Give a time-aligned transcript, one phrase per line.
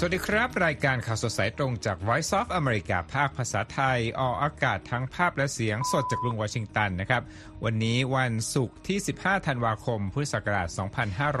[0.00, 7.22] สวัสดีครับ รายการข่าวสดสายตรงจาก Voice of America ภาคภาษาไทย ออกอากาศทั้งภาพและเสียงสดจากกรุงวอชิงตันนะครับ
[7.64, 10.68] วันนี้วันศุกร์ที่ 15 ธันวาคม พุทธศักราช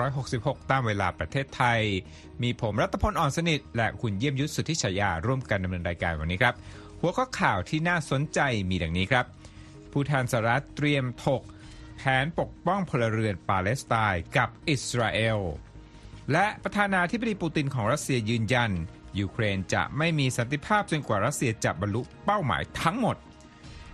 [0.00, 1.80] 2566 ตามเวลาประเทศไทย
[2.42, 6.54] มีผมรัตพลอ่อนสนิท และคุณเยี่ยมยุทธสุทธิชยา ร่วมกันดำเนินรายการวันนี้ครับ
[7.00, 9.24] หัวข้อข่าวที่น่าสนใจมีดังนี้ครับ
[9.92, 11.42] ผู้แทนสหรัฐเตรียมถก
[11.98, 15.40] แผนปกป้องพลเรือนปาเลสไตน์กับอิสราเอล
[16.32, 18.70] และประธานาธิบดีปูตินของรัสเซียยืนยัน
[19.18, 23.16] ยูเครนจะไม่มีสันติภาพจนกว่ารัสเซียจะบรรลุเป้าหมายทั้งหมด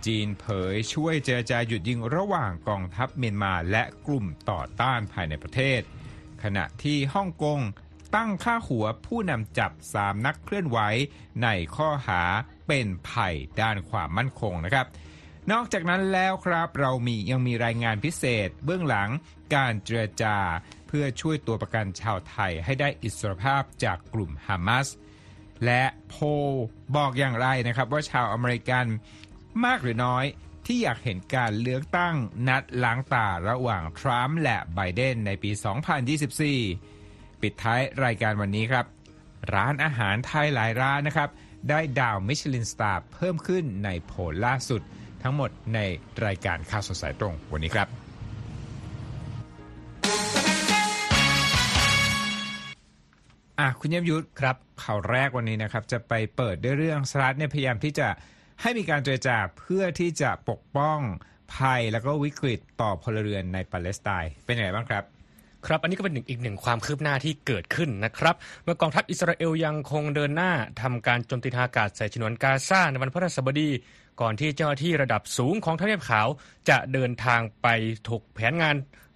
[0.05, 5.81] จีนเผยช่วยเจรจาหยุดยิงระหว่างกองทัพเมียนมาและกลุ่มต่อต้านภายในประเทศ
[6.43, 7.59] ขณะที่ฮ่องกง
[8.15, 10.79] ตั้งค่าหัวผู้นำจับสามนักเคลื่อนไหว
[11.43, 12.21] ในข้อหา
[12.67, 14.85] เป็นภัยด้านความมั่นคงนะครับ
[15.51, 19.09] นอกจากนั้นแล้วครับเรามียังมีรายงานพิเศษเบื้องหลัง
[19.55, 20.37] การเจรจา
[20.97, 24.87] พื่อช่วยตัวประกันชาวไทยให้ได้อิสรภาพจากกลุ่มฮามาส
[25.65, 26.25] และโพล
[26.95, 28.85] บอกอย่างไรนะครับ ว่าชาวอเมริกัน
[29.65, 30.25] มากหรือน้อย
[30.65, 32.15] ที่อยากเห็นการเลือกตั้ง
[32.47, 35.51] นัดล้างตาระหว่างทรัมป์และไบเดนในปี
[36.65, 38.85] 2024 ปิดท้ายรายการวันนี้ครับ
[39.53, 41.29] ร้านอาหารไทยหลายร้านนะครับ
[41.69, 44.81] ได้ดาวมิชลินสตาร์เพิ่มขึ้นในโผลล่าสุด
[45.23, 45.79] ทั้งหมดใน
[46.25, 48.02] รายการข่าวสดสายตรงวันนี้ครับ
[53.59, 58.07] อะคุณเยี่ยมยุทธครับข่าวแรกวันนี้นะครับ จะไปเปิดด้วยเรื่องสหรัฐเนี่ยพยายามที่จะ
[58.61, 60.99] ให้มีการเจรจาเพื่อที่จะปกป้อง
[61.55, 65.03] ภัยแล้วก็วิกฤตต่อพลเรือนในปาเลสไตน์เป็นยังไงบ้างครับ
[65.65, 70.51] ครับอันนี้ก็เป็นอีกหนึ่งความคืบหน้าที่เกิดขึ้นนะครับ เมื่อกองทัพอิสราเอลยังคงเดินหน้า
[70.81, 73.69] ทำการโจมตีทางอากาศใส่ฉนวนกาซาในวันพฤหัสบดี
[74.21, 76.27] ก่อนที่เจ้าหน้าที่ระดับสูงของทำเนียบขาว
[76.69, 77.67] จะเดินทางไป
[78.09, 78.75] ถกแผนงาน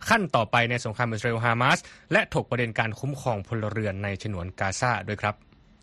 [0.10, 1.80] ขั้นต่อไปในสงครามอิสราเอลฮามาส
[2.12, 5.36] และถกประเด็นการคุ้มครองพลเรือนในฉนวนกาซาด้วยครับ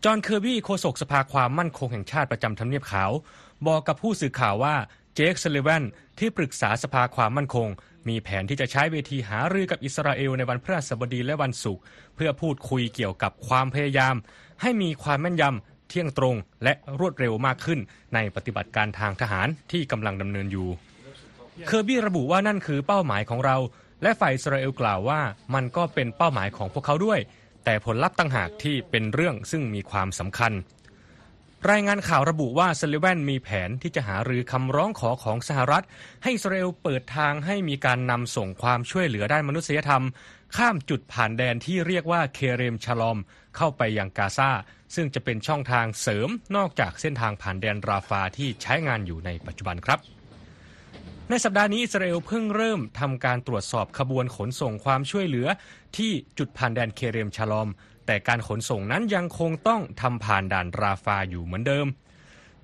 [0.04, 3.10] จอห์นเคอร์บี้โฆษกสภาความมั่นคงแห่งชาติประจำทำเนียบขาว
[3.66, 4.74] บอกกับผู้สื่อข่าวว่า
[5.14, 5.84] เจคซัลลิแวน
[6.18, 7.68] ที่ปรึกษาสภาความมั่นคง
[8.08, 11.82] มีแผนที่จะใช้เวทีหารือกับอิสราเอลในวันพฤหัสบดีและวันศุกร์
[12.14, 14.14] เพื่อพูดคุยเกี่ยวกับความพยายาม
[14.62, 17.78] ให้มีความแม่นยำเที่ยงตรงและรวดเร็วมากขึ้น
[18.14, 20.68] ในปฏิบัติการทางทหารที่กำลังดำเนินอยู่
[21.66, 23.56] เคอร์บี้ระบุว่านั่นคือเป้าหมายของเรา
[24.04, 25.20] และฝ่ายอิสราเอลกล่าวว่า
[25.54, 27.20] มันก็เป็นเป้าหมายของพวกเขาด้วย
[27.64, 30.52] แต่ผลลัพธ์ต่างหากที่เป็นเรื่องซึ่งมีความสำคัญ
[31.70, 35.84] รายงานข่าวระบุว่าซัลลิแวนมีแผนที่จะหารือคำร้องขอของสหรัฐ
[36.22, 40.04] ให้อิสราเอลเปิดทางให้มีการนำส่งความช่วยเหลือด้านมนุษยธรรม
[40.56, 43.18] ข้ามจุดผ่านแดนที่เรียกว่าเคเรมชลอม
[43.56, 44.50] เข้าไปยังกาซา
[44.94, 49.98] ซึ่งจะเป็นช่องทางเสริมนอกจากเส้นทางผ่านแดนราฟาที่ใช้งานอยู่ในปัจจุบันครับ
[51.30, 55.48] ในสัปดาห์นี้อิสราเอลเพิ่งเริ่มทำการตรวจสอบขบวนขนส่งความช่วยเหลือ
[55.96, 57.68] ที่จุดผ่านแดนเคเรมชาลอม
[58.06, 61.86] แต่การขนส่งนั้นยังคงต้องทำผ่านด่านราฟาอยู่เหมือนเดิม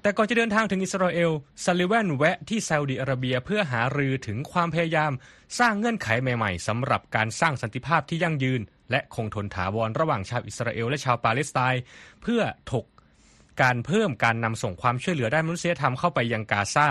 [0.02, 1.30] แต่ก่อนจะเดินทางถึงอิสราเอล
[1.64, 5.12] ซัลลิแวนแวะที่ซาอุดิอาระเบียเพื่อหารือถึงความพยายาม
[5.58, 8.60] สร้างเงื่อนไขใหม่ๆสำหรับการสร้างสันติภาพที่ยั่งยืน
[8.90, 11.82] และคงทนถาวรระหว่างชาวอิสราเอลและชาวปาเลสไตน์
[12.22, 12.42] เพื่อ
[12.72, 12.86] ถก
[13.62, 16.86] การเพิ่มการนำส่งความช่วยเหลือด้านมนุษยธรรมเข้าไปยังกาซา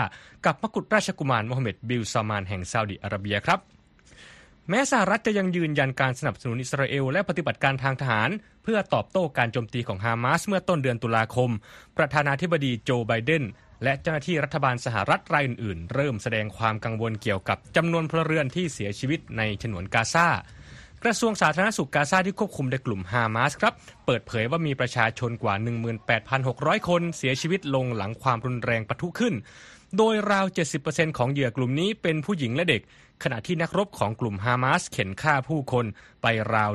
[0.46, 3.60] กับมกุฎราชกุมารโมฮัมเหม็ดบิลซามานแห่งซาอุดิอาระเบียครับ
[4.68, 8.30] แม้สหรัฐจะยังยืนยันการสนับสนุนอิสราเอลและปฏิบัติการทางทหาร
[8.62, 11.50] เพื่อตอบโต้การโจมตีของฮามาสเมื่อต้นเดือนตุลาคม
[11.96, 13.44] ประธานาธิบดีโจไบเดน
[13.84, 20.28] และเจ้าหน้าที่รัฐบาลสหรัฐรายอื่นๆ เริ่มแสดงความกังวลเกี่ยวกับจำนวนพลเรือนที่เสียชีวิตในฉนวนกาซา
[21.04, 23.74] กระทรวงสาธารณสุขกาซาที่ควบคุมโดยกลุ่มฮามาสครับ
[24.06, 25.54] เปิดเผยว่ามีประชาชนกว่า
[26.22, 29.34] 18,600 คนเสียชีวิตลงหลังความรุนแรงปะทุขึ้น
[29.96, 30.46] โดยราว
[30.82, 32.82] 70%ของเหยื่อกลุ่มนี้เป็นผู้หญิงและเด็ก
[33.22, 35.86] ขณะที่นักรบของกลุ่มฮามาสเข็นฆ่าผู้คน
[36.22, 36.70] ไปราว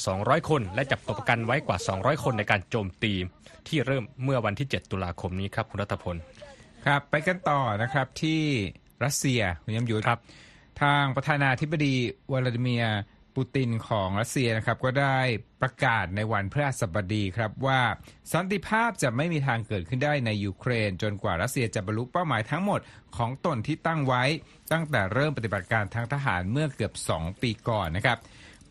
[0.00, 3.12] 1,200 คน และจับตัวประกันไว้กว่า 200 คนในการโจมตี
[3.68, 6.16] ที่เริ่มเมื่อวันที่ 7 ตุลาคมนี้ครับคุณรัตพล
[6.84, 8.42] ครับไปกันต่อนะครับที่
[9.04, 10.18] รัสเซียคุณยมยุทธครับ
[10.82, 11.94] ทางประธานาธิบดี
[12.32, 13.00] วลาดิเมียร์
[13.34, 15.18] ปูตินของรัสเซียนะครับก็ได้
[15.62, 17.80] ประกาศในวันพฤหัสบดีครับว่า
[18.32, 22.80] สันติภาพจะไม่มีทางเกิดขึ้นได้ในยูเครน จนกว่ารัสเซียจะบรรลุเป้าหมายทั้งหมด
[23.16, 24.22] ของตนที่ตั้งไว้
[24.72, 28.18] ตั้งแต่เริ่มปฏิบัติการทางทหารเมื่อเกือบ 2 ปีก่อนนะครับ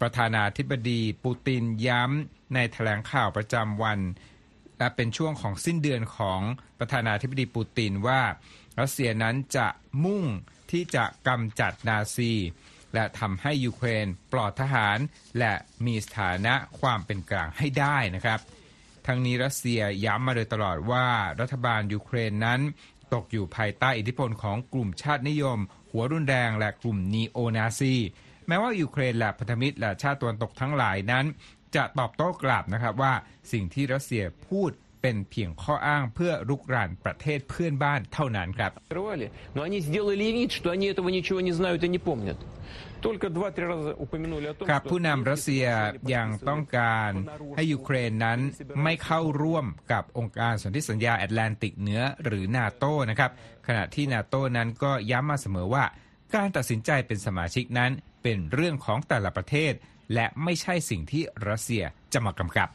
[0.02, 4.00] ประธานาธิบดีปูตินย้ำในแถลงข่าวประจำวัน
[4.78, 6.42] และเป็นช่วงของสิ้นเดือนของ
[6.80, 8.22] ประธานาธิบดีปูตินว่า
[8.80, 9.68] รัสเซียนั้นจะ
[10.04, 10.26] มุ่ง
[10.72, 12.32] ที่จะกำจัดนาซี
[12.94, 14.98] และทำให้ยูเครนปลอดทหาร
[15.40, 15.54] และ
[15.86, 18.40] มีสถานะความเป็นกลางให้ได้นะครับ
[19.08, 21.08] ทั้งนี้รัสเซียย้ำมาโดยตลอดว่า
[21.42, 22.60] รัฐบาลยูเครนนั้น
[23.14, 25.60] ตกอยู่ภายใต้อิทธิพลของกลุ่มชาตินิยม
[25.92, 27.96] หัวรุนแรงและกลุ่มนีโอนาซี
[28.48, 31.26] แม้ว่ายูเครนและพันธมิตรและชาติตะวันตกทั้งหลายนั้น
[31.76, 33.14] จะตอบโต้กลับนะครับว่า
[33.52, 38.72] สิ่งที่รัสเซียพูด เป็นเพียงข้ออ้างเพื่อรุกรานประเทศเพื่อนบ้านเท่านั้นครับ
[44.72, 45.66] กับผู้นำรัสเซีย
[46.14, 47.12] ยังต้องการ
[47.56, 48.40] ให้ยูเครนนั้น
[48.84, 53.32] ไม่เข้าร่วมกับองค์การสนธิสัญญาแอตแลนติกเหนือหรือนาโตนะครับ
[53.68, 55.84] ขณะที่นาโตนั้นก็ย้ำมาเสมอว่า
[56.36, 57.92] การตัดสินใจเป็นสมาชิกนั้น
[58.24, 59.74] เป็นเรื่องของแต่ละประเทศ
[60.14, 62.70] และไม่ใช่สิ่งที่รัสเซียจะมากำกับ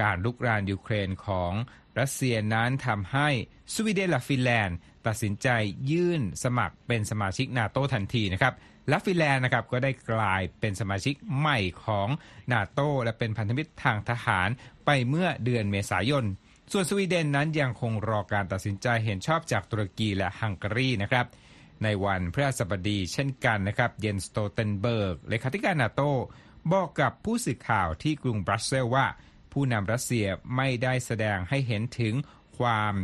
[0.00, 1.52] การรุกรานยูเครนของ
[1.98, 3.28] รัสเซียนั้นทำให้
[3.74, 4.76] สวีเดนและฟินแลนด์
[5.06, 5.48] ตัดสินใจ
[5.90, 8.54] ยื่นสมัครเป็นสมาชิกนาโตทันทีนะครับ
[8.88, 12.08] และฟินแลนด์นะครับก็ได้กลายเป็นสมาชิกใหม่ของ
[12.52, 14.48] นาโตและเป็นพันธมิตรทางทหาร
[14.86, 16.24] ไปเมื่อเดือนเมษายน
[16.72, 21.26] ส่วนสวีเดนนั้นยังคงรอการตัดสินใจเห็นชอบจากตุรกีและฮังการีนะครับ
[21.82, 26.02] ในวันพฤหัสบดีเช่นกันนะครับเยนส์ สโตลเทนเบิร์กเลขาธิการนาโต
[26.72, 29.06] บอกกับผู้สื่อข่าวที่กรุงบรัสเซลว่า
[29.54, 32.14] ผู้นำรัสเซียไม่ได้แสดงให้เห็นถึง
[32.58, 32.94] ความ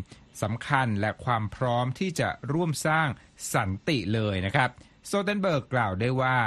[0.42, 3.08] สำคัญและความพร้อมที่จะร่วมสร้าง
[3.54, 4.70] สันติเลยนะครับ
[5.06, 6.38] สโตลเทนเบิร์กกล่าวได้ว่า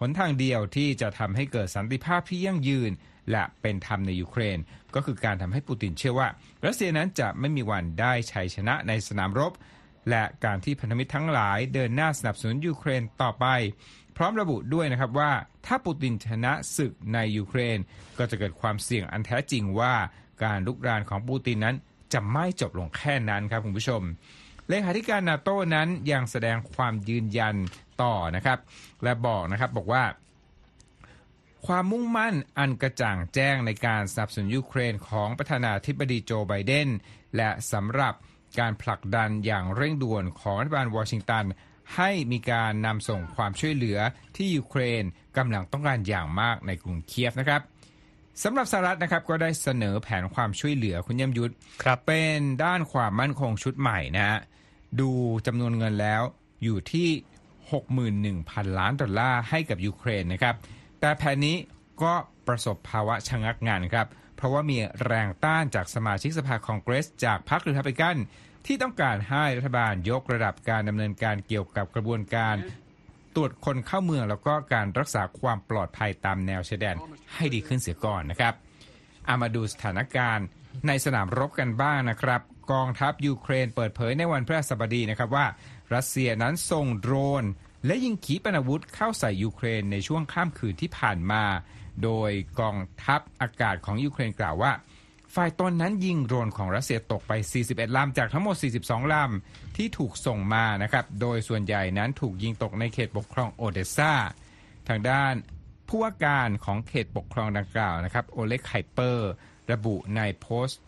[0.00, 2.90] หนทางเดียวที่จะทำให้เกิดสันติภาพที่ยั่งยืน
[3.30, 4.58] และเป็นธรรมในยูเครน
[4.94, 6.28] ก็คือการทำให้ปูตินเชื่อว่า
[6.64, 9.52] รัสเซียนั้นจะไม่มีวันได้ชัยชนะในสนามรบ
[10.10, 13.46] และการที่พันธมิตรทั้งหลายเดินหน้าสนับสนุนยูเครนต่อไป
[14.16, 15.30] พร้อมระบุด้วยนะครับว่า
[15.66, 17.78] ถ้าปูตินชนะศึกในยูเครน
[18.18, 19.94] ก็จะเกิดความเสี่ยงอันแท้จริงว่า
[20.44, 21.76] การลุกรานของปูตินนั้น
[22.12, 24.02] จะไม่จบลงแค่นั้นครับคุณผู้ชม
[24.68, 27.54] เลขาธิการนาโต้นั้นยังแสดงความยืนยัน
[28.02, 28.58] ต่อนะครับ
[29.02, 30.04] และบอกนะครับบอกว่า
[31.66, 36.88] ความมุ่งมั่นอันกระจ่างแจ้งในการสนับสนุนยูเครนของประธานาธิบดีโจไบเดน
[37.36, 38.14] และสำหรับ
[38.60, 41.44] การผลักดันอย่างเร่งด่วนของรัฐบาลวอชิงตัน
[41.94, 43.98] ให้มีการนำส่งความช่วยเหลือ
[44.36, 45.04] ที่ยูเครน
[45.36, 47.62] กำลังต้องการอย่างมากในกรุงเคียฟนะครับ
[48.42, 51.52] สำหรับสหรัฐนะครับก็ได้เสนอแผนความช่วยเหลือคุณยมยุทธ
[51.82, 54.38] ครับเป็นด้านความมั่นคงชุดใหม่นะฮะ
[55.00, 55.10] ดู
[55.46, 56.22] จำนวนเงินแล้ว
[56.64, 57.08] อยู่ที่
[58.34, 60.54] 61,000 ล้านดอลลาร์ให้กับยูเครนนะครับ
[61.00, 61.56] แต่แผนนี้
[62.02, 62.14] ก็
[62.46, 64.06] ประสบภาวะชะงักงานครับ
[64.36, 68.16] เพราะว่ามีแรงต้านจากสมาชิกสภาคองเกรส จากพรรครีพับลิกัน
[68.66, 72.56] ที่ต้องการให้รัฐบาลยกระดับการดำเนินการเกี่ยวกับกระบวนการ
[73.34, 76.96] ตรวจคนเข้าเมืองแล้วก็การรักษาความปลอดภัยตามแนวชายแดน
[77.34, 78.54] ให้ดีขึ้นเสียก่อนนะครับ
[79.28, 80.46] อามาดูสถานการณ์
[80.86, 82.40] ในสนามรบกันบ้างนะครับ
[82.72, 85.46] กองทัพยูเครนเปิดเผยในวันพฤหัสบดีนะครับว่า
[85.94, 87.44] รัสเซียนั้นส่งโดรน
[87.86, 91.44] และยิงขีปนาวุธเข้าใส่ยูเครนในช่วงข้ามคืนที่ผ่านมา
[92.02, 92.30] โดย
[92.60, 94.72] กองทัพอากาศของยูเครนกล่าวว่า
[95.34, 97.32] ฝ่ายตนนั้นยิงโดรนของรัสเซียตกไป
[97.64, 104.12] 41 ลำ จากทั้งหมด 42 ลำ ที่ถูกส่งมานะครับ โดยส่วนใหญ่นั้นถูกยิงตกในเขตปกครองโอเดสซา
[104.88, 105.34] ทางด้าน
[105.88, 109.30] ผู้ว่าการของเขตปกครองดังกล่าวนะครับ โอเล็ก คิเปอร์
[109.72, 110.80] ระบุในโพสต์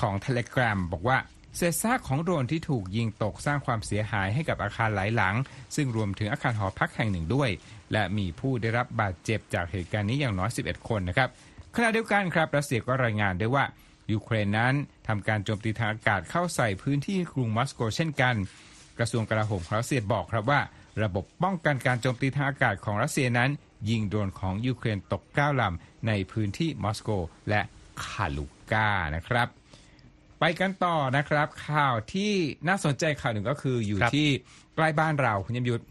[0.00, 1.18] ของ Telegram บอกว่า
[1.56, 5.34] เศษซากของโดรนที่ถูกยิงตกสร้างความเสียหายให้กับอาคารหลายหลัง
[5.76, 7.50] ซึ่งรวมถึงอาคารหอพักแห่งหนึ่งด้วย
[7.92, 11.28] และมีผู้ได้รับบาดเจ็บจากเหตุการณ์นี้อย่างน้อย 11 คนนะครับ
[11.76, 13.64] ขณะเดียวกันครับรัสเซียก็รายงานด้วยว่า
[14.12, 14.74] ยูเครนนั้น
[15.08, 18.34] ทำการโจมตีทางอากาศเข้าใส่พื้นที่กรุงมอสโกเช่นกัน
[18.98, 20.60] กระทรวงกลาโหมของรัสเซียบอกครับว่า
[21.02, 23.50] ระบบป้องกันการโจมตีทางอากาศของรัสเซียนั้น
[23.90, 27.10] ยิงโดรนของยูเครนตก9ลำในพื้นที่มอสโก
[27.48, 27.60] และ
[28.04, 29.48] คาลูกานะครับ
[30.38, 32.32] ไปกันต่อนะครับ ข่าวที่
[32.68, 34.28] น่าสนใจข่าวหนึ่งก็คืออยู่ครับที่
[34.74, 35.84] ใกล้บ้านเราคุณยมยุทธ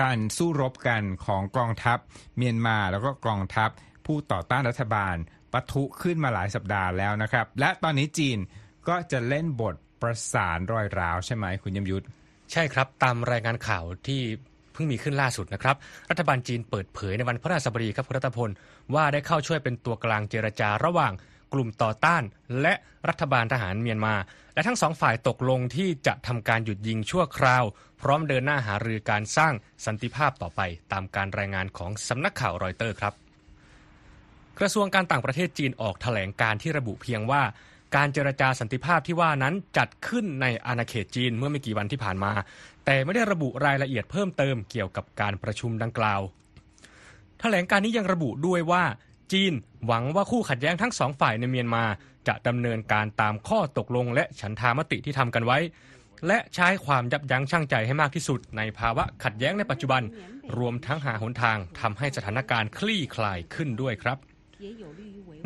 [0.00, 1.98] การสู้รบกันของกองทัพ
[2.36, 3.70] เมียนมาแล้วก็กองทัพ
[4.10, 5.16] ผู้ต่อต้านรัฐบาล
[5.52, 8.38] ปะทุขึ้นมาหลายสัปดาห์แล้วนะครับ และตอนนี้จีน
[8.88, 12.04] ก็จะเล่นบทประสานรอยร้าวใช่ไหมคุณยมยุทธ
[12.52, 14.20] ใช่ครับ ตามรายงานข่าวที่
[14.72, 15.76] เพิ่งมีขึ้นล่าสุดนะครับ
[16.10, 18.50] รัฐบาลจีนเปิดเผยในวันพฤหัสบดีครับคุณรัตพล
[18.94, 21.12] ว่าได้เข้าช่วยเป็นตัวกลางเจรจาระหว่าง
[21.52, 22.22] กลุ่มต่อต้าน
[22.60, 22.74] และ
[23.08, 24.14] รัฐบาลทหารเมียนมา
[24.54, 27.64] และทั้งสองฝ่ายตกลงที่จะทำการหยุดยิงชั่วคราว
[28.00, 29.52] พร้อมเดินหน้าหารือการสร้าง
[29.86, 30.60] สันติภาพต่อไป
[30.92, 33.14] ตามการรายงานของสำนักข่าวรอยเตอร์ครับ
[34.60, 37.42] กระทรวงการต่างประเทศจีนออกแถลงการที่ระบุเพียงว่า
[37.96, 42.32] การเจรจาสันติภาพที่ว่านั้นจัดขึ้นในอาณาเขตจีนเมื่อไม่กี่วันที่ผ่านมา
[42.84, 46.20] แต่ไม่ได้ระบุรายละเอียดเพิ่มเติมเกี่ยวกับการประชุมดังกล่าว
[47.40, 48.84] แถลงการนี้ยังระบุด้วยว่า
[49.32, 49.52] จีน
[49.86, 51.84] หวังว่าคู่ขัดแย้งทั้งสองฝ่ายในเมียนมา
[52.28, 55.58] จะดำเนินการตามข้อตกลง และฉันทามติที่ทำกันไว้
[56.26, 60.02] และใช้ความยับยั้งชั่งใจให้มากที่สุด ในภาวะขัดแย้งในปัจจุบัน
[60.58, 64.18] รวมทั้งหาหนทางทำให้สถานการณ์คลี่คลายขึ้นด้วยครับ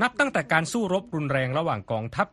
[0.03, 2.29] นับตั้งแต่การสู้รบรุนแรงระหว่างกองทัพ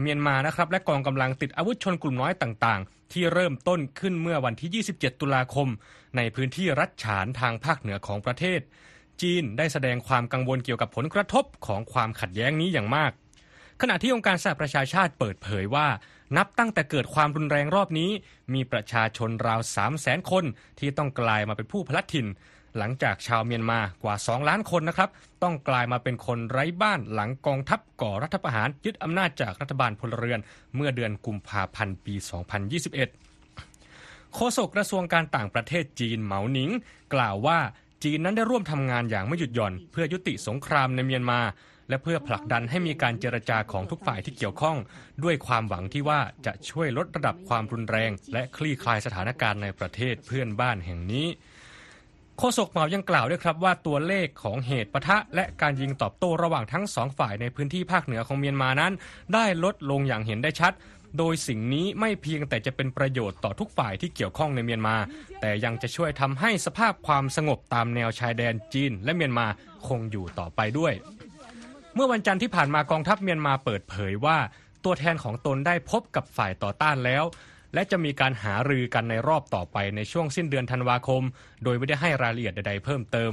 [0.00, 5.68] เมียนมานะครับและกองกำลังติดอาวุธชนกลุ่มน้อยต่างๆ ที่เริ่มต้นขึ้นเมื่อวันที่ 27 ตุลาคม
[6.16, 8.60] ในพื้นที่รัฐฉานทางภาคเหนือของประเทศ
[9.22, 13.12] จีนได้แสดงความกังวลเกี่ยวกับผลกระทบของความขัดแย้งนี้อย่างมาก
[13.80, 15.88] ขณะที่องค์การสหประชาชาติเปิดเผยว่า
[16.36, 18.10] นับตั้งแต่เกิดความรุนแรงรอบนี้
[18.54, 20.44] มีประชาชนราว 3 0 0แสนคน
[20.78, 22.26] ที่ต้องกลายมาเป็นผู้พลัดถิ่น
[22.78, 25.10] หลังจากชาวเมียนมากว่า 2 ล้านคนนะครับ
[25.42, 30.40] ต้องกลายมาเป็นคนไร้บ้านหลังกองทัพก่อรัฐประหารยึดอำนาจจากรัฐบาลพลเรือน
[30.76, 32.14] เมื่อเดือนกุมภาพันธ์ปี
[33.48, 36.70] 2021 โฆษกกระทรวงการต่างประเทศจีนเหมาหนิง
[37.14, 37.58] กล่าวว่า
[38.04, 41.40] จีนนั้นได้ร่วมทำงานอย่างไม่หยุดหย่อน เพื่อยุติสงครามในเมียนมา
[41.88, 44.76] และเพื่อผลักดันให้มีการเจรจาของทุกฝ่ายที่เกี่ยวข้อง
[45.24, 51.26] ด้วยความหวังที่ว่าจะช่วยลดระดับความรุนแรง และคลี่คลายสถานการณ์ในประเทศเพื่อนบ้านแห่งนี้
[52.42, 58.92] โฆษกเหมายังกล่าวด้วยครับว่าตัวเลขของเหตุปะทะ และการยิงตอบโต้ระหว่างทั้งสองฝ่ายในพื้นที่ภาคเหนือของเมียนมานั้น
[59.34, 60.72] ได้ลดลงอย่างเห็นได้ชัด
[61.18, 64.96] โดยสิ่งนี้ไม่เพียงแต่จะเป็นประโยชน์ต่อทุกฝ่ายที่เกี่ยวข้องในเมียนมา
[65.40, 69.46] แต่ยังจะช่วยทำให้สภาพความสงบตามแนวชายแดนจีนและเมียนมา
[69.86, 70.94] คงอยู่ต่อไปด้วย
[71.94, 74.38] เมื่อวันจันทร์ที่ผ่านมากองทัพเมียนมาเปิดเผยว่า
[74.84, 77.24] ตัวแทนของตนได้พบกับฝ่ายต่อต้านแล้ว
[77.74, 81.22] และจะมีการหารือกันในรอบต่อไปในช่วงสิ้นเดือนธันวาคม
[81.64, 83.32] โดยไม่ได้ให้รายละเอียดใดๆเพิ่มเติม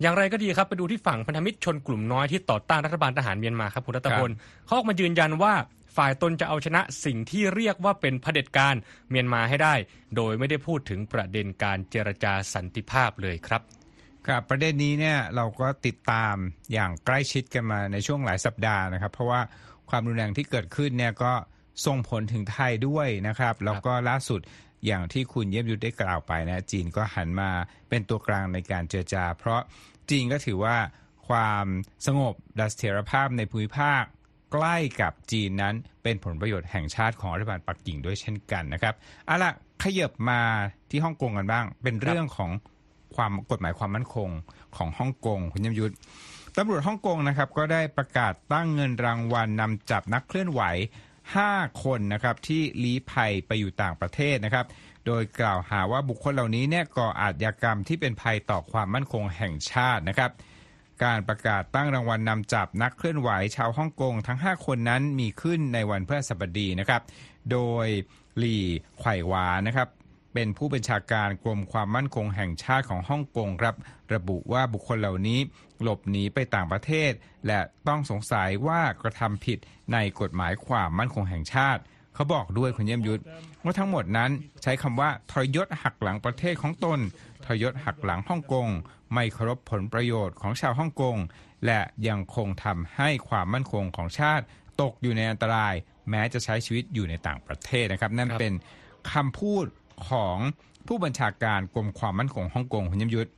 [0.00, 4.30] อย่างไรก็ดีครับไปดูที่ฝั่งพันธมิตรชนกลุ่มน้อยที่ต่อต้านรัฐบาลทหารเมียนมาครับคุณรัตพล
[4.66, 5.54] เขาออกมายืนยันว่า
[5.96, 8.74] ฝ่ายตนจะเอาชนะสิ่งที่เรียกว่าเป็นเผด็จการ
[9.10, 9.74] เมียนมาให้ได้
[10.16, 13.62] โดยไม่ได้พูดถึงประเด็นการเจรจาสันติภาพเลยครับ
[14.26, 16.34] ครับประเด็นนี้เนี่ยเราก็ติดตาม
[16.72, 19.40] อย่างใกล้ชิดกันมาในช่วงหลายสัปดาห์นะครับ เพราะว่า
[19.90, 21.32] ความรุนแรงที่เกิดขึ้นเนี่ยก็
[21.86, 24.40] ส่งผลถึงไทยด้วยนะครับ แล้วก็ล่าสุด
[24.86, 27.50] อย่างที่คุณเยี่ยมยุทธได้กล่าวไปนะ จีนก็หันมา
[27.88, 29.60] เป็นตัวกลางในการเจรจา เพราะ
[30.10, 30.76] จีนก็ถือว่า
[31.28, 31.66] ความ
[32.06, 34.02] สงบและเสถียรภาพในภูมิภาค
[34.52, 38.94] ใกล้กับจีนนั้นเป็นผลประโยชน์แห่งชาติของรัฐบาลปักกิ่งด้วยเช่นกันนะครับ
[39.26, 40.40] เอาล่ะขยับมา
[40.90, 42.50] ที่ฮ่องกงกันบ้าง เป็นเรื่องของ
[43.16, 44.28] ความกฎหมายความมั่นคง
[44.76, 45.94] ของฮ่องกงคุณยมยุทธ
[46.56, 50.62] ตำรวจฮ่องกงนะครับก็ได้ประกาศตั้งเงินรางวัลนำจับนักเคลื่อนไหว
[51.36, 54.66] 5 คนนะครับที่ลี้ภัยไปอยู่ต่างประเทศนะครับ
[55.06, 60.30] โดยกล่าวหาว่าบุคคลเหล่านี้เนี่ยก่ออาชญากรรมที่เป็นภัยต่อความมั่นคงแห่งชาตินะครับ
[61.04, 67.02] การประกาศตั้งรางวัลนำจับนักเคลื่อนไหวชาวฮ่องกงทั้ง 5 คนนั้นมีขึ้นในวันพฤหัสบดีนะครับ
[67.52, 67.86] โดย
[68.38, 68.64] หลี่
[68.98, 69.88] ไขว่หวานะครับ
[70.34, 73.74] เป็นผู้บัญชาการกรมความมั่นคงแห่งชาติของฮ่องกงครับ
[74.14, 75.38] ระบุว่าบุคคลเหล่านี้
[75.82, 77.12] หลบหนีไปต่างประเทศ
[77.46, 79.58] และต้องสงสัยว่ากระทำผิด
[79.92, 81.82] ในกฎหมายความมั่นคงแห่งชาติ
[82.14, 83.22] เขาบอกด้วยคุณเยี่ยมยุทธ
[83.64, 84.30] ว่าทั้งหมดนั้น
[84.62, 86.98] ใช้คำว่าทรยศหักหลังประเทศของตน
[87.44, 88.68] ทรยศหักหลังฮ่องกง
[89.14, 91.16] ไม่เคารพผลประโยชน์ของชาวฮ่องกง
[91.66, 94.44] และยังคงทำให้ความมั่นคงของชาติ
[94.80, 95.74] ตกอยู่ในอันตราย
[96.10, 98.52] แม้จะใช้ชีวิตอยู่ในต่างประเทศนะครับ นั่นเป็น
[99.12, 99.66] คำพูด
[100.10, 100.36] ของ
[100.86, 103.30] ผู้บัญชาการกรมความมั่นคงฮ่องกงคุณยมยุทธ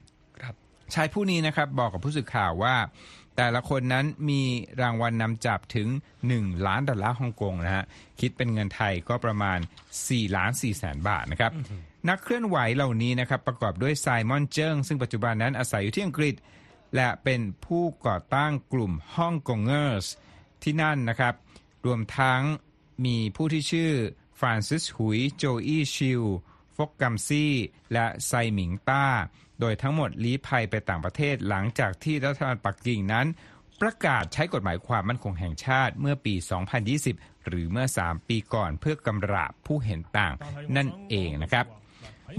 [0.42, 0.54] ครับ
[0.94, 2.76] ชายผู้นี้นะครับบอกกับผู้สื่อข่าวว่า
[3.36, 4.42] แต่ละคนนั้นมี
[4.80, 5.88] รางวัลนนำจับถึง
[6.26, 7.84] 1 ล้านดอลลาร์ฮ่องกงนะฮะ
[8.20, 9.58] คิดเป็นเงินไทยก็ประมาณ
[9.96, 11.52] 4ล้าน4แสนบาทนะครับ
[12.08, 16.34] นักเคลื่อนไหวเหล่านี้นะครับประกอบด้วยไซมอนเจิ้งซึ่งปัจจุบันนั้นอาศัยอยู่ที่อังกฤษ
[16.94, 20.06] และเป็นผู้ก่อตั้งกลุ่มฮ่องกงเกอร์ส
[20.62, 21.34] ที่นั่นนะครับ
[21.86, 22.40] รวมทั้ง
[23.04, 23.92] มีผู้ที่ชื่อ
[24.40, 26.22] ฟรานซิสหุยโจอี้ชิล
[26.80, 27.54] ฟกกัมซี่
[27.92, 29.06] และไซหมิงต้า
[29.60, 33.26] โดยทั้งหมดลี้ภัยไปต่างประเทศหลังจากที่รัฐบาลปักกิ่งนั้น
[33.80, 36.34] ประกาศใช้กฎหมายความมั่นคงแห่งชาติเมื่อปี
[36.90, 40.34] 2020 หรือเมื่อ 3 ปีก่อนเพื่อกำราบผู้เห็นต่าง
[40.76, 41.66] นั่นเองนะครับ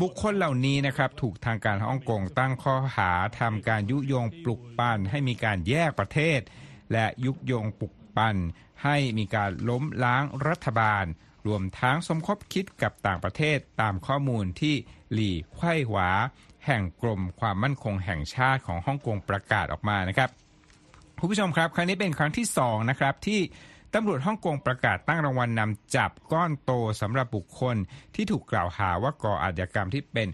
[0.02, 6.40] บุคคลเหล่านี้นะครับถูกทางการฮ่องกงตั้งข้อหาทำการยุยงปลุกปั่นให้มีการแยกประเทศ
[6.92, 8.36] และยุยงปลุก ปั่น
[8.84, 11.06] ให้มีการล้มล้างรัฐบาล
[11.48, 14.76] รวมทั้งสมคบคิดกับต่างประเทศตามข้อมูลที่
[15.14, 16.10] หลี่ไขว้หวา
[16.66, 20.30] แห่งกรมความมั่นคงแห่งชาติของฮ่องกงประกาศออกมานะครับ
[21.20, 23.40] คุณผู้ชมครับ ครั้งนี้เป็นครั้งที่สองนะครับที่
[23.94, 27.76] ตำรวจฮ่องกงประกาศตั้งรางวัลนำจับก้อนโตสำหรับบุคคล
[28.16, 30.28] ที่ถูกกล่าวหาว่าก่ออาชญากรรมที่เป็น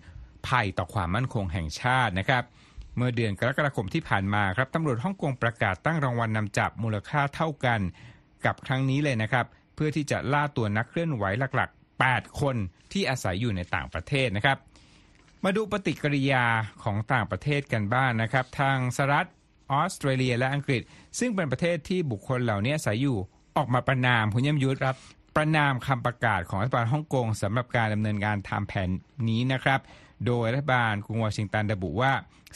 [0.48, 2.44] ภัยต่อความมั่นคงแห่งชาตินะครับ
[2.98, 7.80] เมื่อเดือนกรกฎาคมที่ผ่านมาครับตำรวจฮ่องกงประกาศตั้งรางวัลนำจับมูลค่าเท่ากัน
[8.46, 11.24] กับครั้งนี้เลยนะครับ เพื่อที่จะล่าตัวนักเคลื่อนไหว
[11.56, 12.56] หลักๆ 8 คน
[12.92, 14.58] ที่อาศัยอยู่ในต่างประเทศนะครับ
[15.44, 16.46] มาดูปฏิกิริยา
[16.84, 19.28] ของต่างประเทศกันบ้างนะครับ ทางสหรัฐ
[19.72, 20.82] ออสเตรเลียและอังกฤษ
[21.20, 23.18] ซึ่งเป็นประเทศที่บุคคลเหล่านี้อาศัยอยู่
[23.58, 24.96] ออกมาประนามคุณยมยุทธครับ
[25.36, 28.90] ประนามคำประกาศของรัฐบาลฮ่องกงสำหรับการดำเนินการทำแผน
[29.30, 29.80] นี้นะครับ
[30.26, 32.14] โดยรัฐบาลกรุงวอชิงตันระบุว่า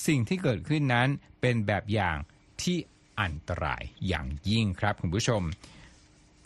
[0.07, 1.07] สิ่งที่เกิดขึ้นนั้น
[1.41, 2.17] เป็นแบบอย่าง
[2.61, 2.77] ที่
[3.21, 5.41] อันตรายอย่างยิ่งครับคุณผู้ชม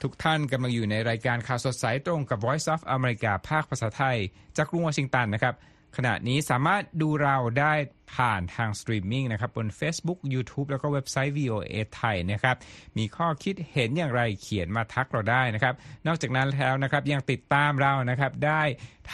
[0.02, 4.18] ทุกท่านกำลังอยู่ในรายการข่าวสดสายตรงกับ Voice of America ภาคภาษาไทย
[4.58, 5.56] จากกรุงวอชิงตันนะครับ
[5.98, 7.74] ขณะนี้สามารถดูเราได้
[8.16, 12.56] ผ่านทางสตรีมมิ่งนะครับบน Facebook YouTube แล้วก็เว็บไซต์ VOA ไทยนะครับ
[12.98, 15.74] มีข้อคิดเห็นอย่างไรเขียนมาทักเราได้นะครับ
[16.08, 18.62] นอกจากนั้นแล้วนะครับยังติดตามเรานะครับได้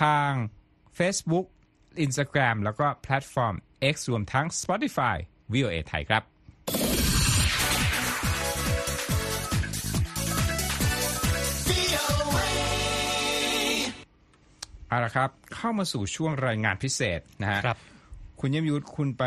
[0.02, 0.32] ทาง
[0.98, 1.46] Facebook
[2.06, 3.56] Instagram แล้วก็แพลตฟอร์ม
[3.94, 5.16] X รวมทั้ง Spotify
[5.54, 6.24] VOA ไทยครับ
[14.88, 17.78] เอาละครับ เข้ามาสู่ช่วงรายงานพิเศษนะฮะครับ
[18.40, 19.26] คุณเยี่ยมยุทธคุณไป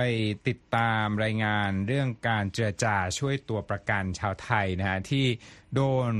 [0.49, 5.26] ติดตามรายงานเรื่องการเจรจาช่วยตัวประกันชาวไทยนะฮะที่
[5.75, 6.11] โดน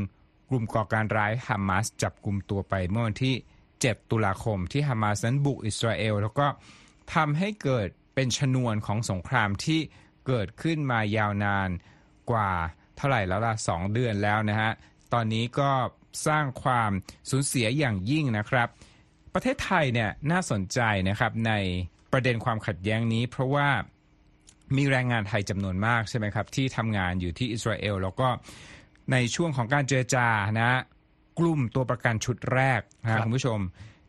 [0.51, 3.35] กลุ่มก่อการร้ายฮามาสจับกลุ่มตัวไปเมื่อวันที่
[3.83, 6.47] 7 ตุลาคมที่ฮามาสนั้นบุกอิสราเอล แล้วก็
[7.15, 9.81] ทำให้เกิดเป็นชนวนของสงครามที่
[10.27, 11.69] เกิดขึ้นมายาวนาน
[12.31, 12.53] กว่า
[12.97, 14.71] เท่าไหร่แล้วล่ะ 2 เดือนแล้วนะฮะ
[15.13, 15.71] ตอนนี้ก็
[16.27, 16.91] สร้างความ
[17.31, 18.69] สูญเสียอย่างยิ่งนะครับ
[19.35, 21.53] ประเทศไทยเนี่ยน่าสนใจนะครับใน
[22.13, 23.69] ประเด็นความขัดแย้งนี้ เพราะว่า
[24.77, 28.29] มีแรงงานไทยจำนวนมากใช่ไหมครับที่ทำงานอยู่ที่อิสราเอลแล้วก็
[29.13, 30.27] ในช่วงของการเจรจา
[30.61, 30.71] นะ
[31.39, 33.59] กลุ่มตัวประกันชุดแรกนะคุณผู้ชม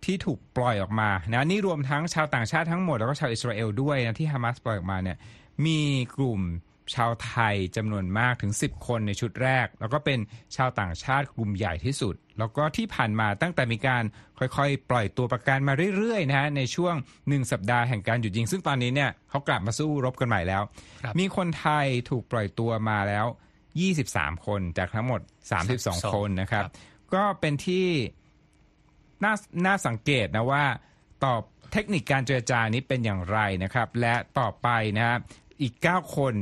[0.05, 5.17] ที่ถูกปล่อยออกมานะนี่รวมทั้งชาวต่างชาติทั้งหมดแล้วก็ชาวอิสราเอลด้วยนะที่ฮามาสปล่อยออกมาเนี่ย
[5.65, 5.79] มี
[6.17, 6.41] กลุ่ม
[6.95, 10.19] ชาวไทยจำนวนมากถึง 10 คนในชุดแรก แล้วก็เป็น
[10.55, 14.03] ชาวต่างชาติกลุ่มใหญ่ที่สุด แล้วก็ที่ผ่านมาตั้งแต่มีการ
[14.39, 20.63] ค่อยๆ ปล่อยตัวประกันมาเรื่อยๆนะฮะในช่วง 1 สัปดาห์แห่งการหยุดยิง ซึ่งตอนนี้เนี่ยเขากลับมาสู้รบกันใหม่แล้ว
[21.03, 23.25] ครับมีคนไทยถูกปล่อยตัวมาแล้ว
[23.85, 25.21] 23 คนจากทั้งหมด
[25.67, 26.63] 32 คนนะครับ
[27.15, 27.87] ก็เป็นที่
[29.23, 29.33] น่า
[29.65, 30.65] น่าสังเกตนะว่า
[31.23, 31.41] ตอบ
[31.71, 34.67] เทคนิคการเจรจานี้เป็นอย่างไรนะครับ และต่อไป
[34.97, 35.19] นะครับ
[35.61, 36.33] อีก 9 คน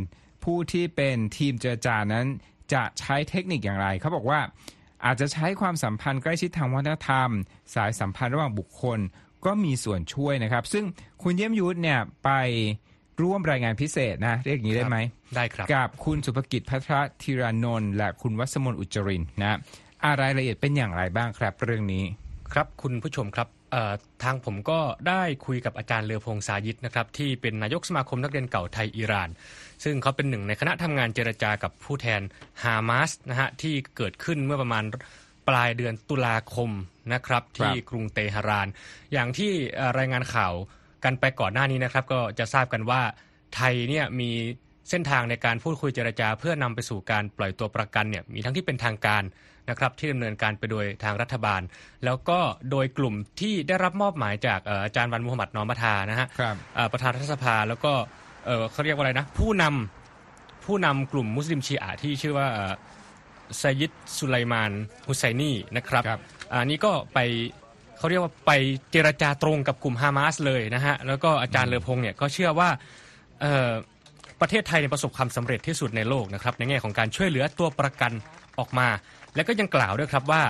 [0.44, 2.26] ผู้ที่เป็นทีมเจรจานั้น
[2.74, 4.40] จะใช้เทคนิคอย่างไร เขาบอกว่า
[5.06, 7.30] อาจจะใช้ความสัมพันธ์ใกล้ชิดทางวัฒนธรรม
[7.76, 9.00] สายสัมพันธ์ระหว่างบุคคล
[9.46, 10.86] ก็มีส่วนช่วยนะครับ ซึ่ง
[11.24, 12.30] คุณเยี่ยมยุทธเนี่ยไป
[13.22, 14.98] ร่วมรายงานพิเศษนะ เรียกอย่างนี้ได้ไหม
[15.36, 19.60] ได้ครับ กับคุณสุภกิจพัทรธีรานนท์และคุณวัสมนอุจจรินทร์นะ
[20.06, 22.04] อะไรรายละเอียดเป็นอย่างไรบ้างครับ เรื่องนี้
[22.54, 29.30] ครับคุณผู้ชมครับเอ่อทางผมก็ได้คุยกับอาจารย์เลือพงษ์สายิตนะครับที่เป็นนายกสมาคมนักเรียนเก่าไทยอิหร่าน
[29.84, 32.22] ซึ่งเขาเป็นหนึ่งในคณะทำงานเจรจากับผู้แทน
[32.64, 34.84] ฮามาสนะฮะที่เกิดขึ้นเมื่อประมาณ
[35.50, 36.70] ปลายเดือนตุลาคม
[37.14, 38.68] นะครับที่กรุงเตหะราน
[39.14, 40.54] อย่างที่เอ่อรายงานข่าว
[41.04, 43.02] กันไปก่อนหน้านี้นะครับก็จะทราบกันว่า
[43.56, 44.32] ไทยเนี่ยมี
[44.90, 49.24] เส้นทางในการพูดคุยเจรจา เพื่อนำไปสู่การปล่อยตัวประกันเนี่ยมีทั้งที่เป็นทางการ
[49.70, 51.62] นะครับที่ดำเนินการไปโดยทางรัฐบาล
[52.06, 52.40] แล้วก็
[52.72, 57.94] โดยกลุ่มที่ได้รับมอบหมายจากเอ่ออาจารย์วันมุฮัมมัดนอมบัทานะฮะครับเอ่อประธานรัฐสภาแล้วก็
[58.46, 62.74] เอ่อเขาเรียกว่าอะไรนะผู้นำผู้นำกลุ่มมุสลิมชีอะห์ที่ชื่อว่าเอ่อ
[63.58, 64.72] ไซยิดสุไลมาน
[65.08, 66.20] ฮุไซนีนะครับครับ
[66.52, 67.20] อันนี้ก็ไป
[67.98, 68.52] เขาเรียกว่าไป
[68.92, 72.70] เจรจาตรงกับกลุ่มฮามาสเลยนะฮะแล้วก็อาจารย์เลอพงษ์เนี่ยก็เชื่อว่า
[73.42, 73.72] เอ่อ
[74.42, 78.12] ประเทศไทยเนี่ยประสบความสำเร็จที่สุดในโลกนะครับในแง่ของการช่วยเหลือตัวประกัน
[78.60, 78.88] ออกมา
[79.36, 80.42] และก็ยังกล่าวด้วยครับว่า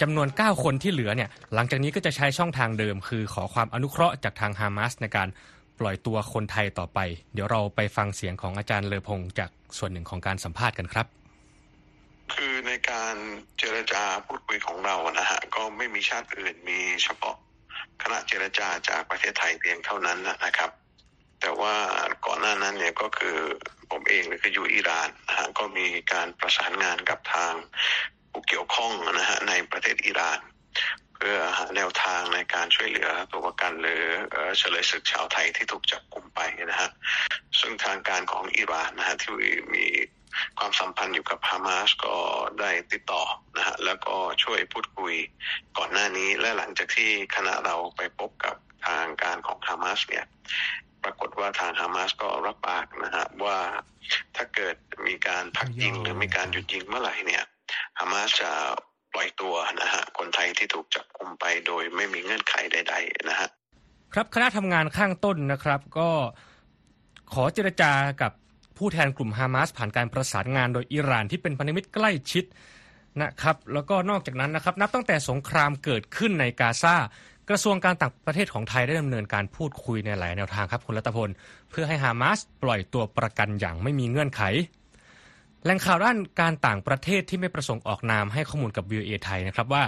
[0.00, 5.28] จำนวน 9 คนที่เหลือเนี่ยหลังจากนี้ก็จะใช้ช่องทางเดิม คือขอความอนุเคราะห์จากทางฮามาสในการ
[5.80, 6.98] ปล่อยตัวคนไทยต่อไป
[7.34, 11.06] เดี๋ยวเราไปฟังเสียงของอาจารย์เลอพงจากส่วนหนึ่งของการสัมภาษณ์กันครับ
[12.34, 13.14] คือในการ
[13.58, 17.36] เจรจาพูดคุยของเรานะฮะก็ไม่มีชาติอื่นมีเฉพาะ
[18.02, 20.70] คณะเจรจาจากประเทศไทยเพียงเท่านั้นนะครับ
[21.40, 21.74] แต่ว่า
[22.26, 23.36] ก่อนหน้านั้นเนี่ยก็คือ
[23.90, 27.54] ผมเองเนี่ยก็อยู่อิหร่านนะฮะก็มีการประสานงานกับทาง
[28.48, 30.40] เกี่ยวข้องนะฮะในประเทศอิหร่าน
[31.14, 36.90] เพื่อหาแนวทางในการช่วยเหลือตัวประกันหรือเอ่อเฉลยศึกชาวไทยที่ถูกจับกลุ่มไปนะฮะ
[37.60, 39.32] ซึ่งทางการของอิหร่านนะฮะที่
[39.74, 39.86] มี
[40.58, 42.16] ความสัมพันธ์อยู่กับฮามาสก็
[42.60, 43.22] ได้ติดต่อ
[43.56, 45.14] นะฮะแล้วก็ช่วยพูดคุย
[45.78, 50.24] ก่อนหน้านี้และหลังจากที่คณะเราไปพบกับทางการของฮามาสเนี่ย
[51.04, 53.58] ปรากฏว่าทางฮามาสก็รับปากนะฮะว่า
[54.36, 54.76] ถ้าเกิด
[55.06, 57.44] มีการพักยิงหรือมีการหยุดยิงเมื่อไหร่เนี่ย
[57.98, 58.50] ฮามาสจะ
[59.14, 63.48] ปล่อยตัวนะฮะคนไทยที่ถูกจับกุมไปโดยไม่มีเงื่อนไขใด ๆ นะฮะ
[64.14, 66.08] ครับคณะทำงานข้างต้นนะครับ ก็
[67.32, 68.32] ขอเจรจากับ
[68.78, 72.44] ผู้แทนกลุ่มฮามาสผ่านการประสานงานโดยอิหร่านที่เป็นพันธมิตรใกล้ชิด
[73.22, 76.94] นะครับ แล้วก็นอกจากนั้นนะครับ นับตั้งแต่สงครามเกิดขึ้นในกาซา
[77.50, 81.30] กระทรวงการต่างประเทศของไทยได้ดำเนินการพูดคุยในหลายแนวทางครับคุณรัตพล
[81.70, 84.42] เพื่อให้ฮามาสปล่อยตัวประกันอย่างไม่มีเงื่อนไข
[85.64, 89.84] แหล่งข่าวด้านการต่างประเทศที่ไม่ประสงค์ออกนามให้ข้อมูลกับ VOA ไทยนะครับว่า